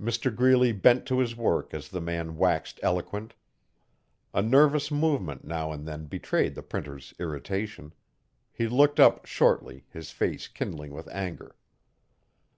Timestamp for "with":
10.94-11.08